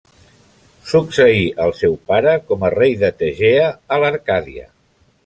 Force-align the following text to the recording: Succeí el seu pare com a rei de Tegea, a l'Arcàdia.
Succeí 0.91 1.43
el 1.65 1.73
seu 1.81 1.93
pare 2.11 2.33
com 2.47 2.65
a 2.71 2.71
rei 2.77 2.97
de 3.05 3.13
Tegea, 3.21 3.69
a 3.97 4.01
l'Arcàdia. 4.05 4.67